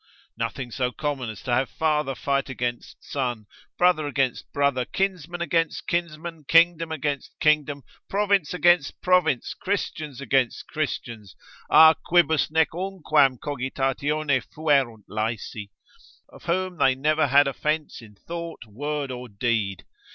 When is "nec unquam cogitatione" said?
12.49-14.43